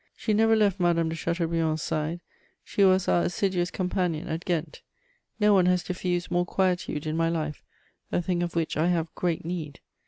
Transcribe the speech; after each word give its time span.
She 0.17 0.33
never 0.33 0.55
left 0.55 0.79
Madame 0.79 1.09
de 1.09 1.15
Chateaubriand's 1.15 1.83
side; 1.83 2.21
she 2.63 2.83
was 2.83 3.07
our 3.07 3.21
assiduous 3.21 3.69
companion 3.69 4.27
at 4.29 4.45
Ghent. 4.45 4.81
No 5.39 5.53
one 5.53 5.67
has 5.67 5.83
diffused 5.83 6.31
more 6.31 6.43
quietude 6.43 7.05
in 7.05 7.15
my 7.15 7.29
life, 7.29 7.61
a 8.11 8.19
thing 8.19 8.41
of 8.41 8.55
which 8.55 8.75
I 8.75 8.87
have 8.87 9.13
great 9.13 9.45
need. 9.45 9.79